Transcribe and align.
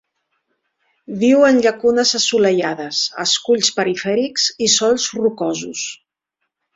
Viu 1.23 1.43
en 1.49 1.59
llacunes 1.65 2.13
assolellades, 2.19 3.01
esculls 3.25 3.69
perifèrics 3.81 4.47
i 4.69 4.71
sòls 4.77 5.05
rocosos. 5.19 5.85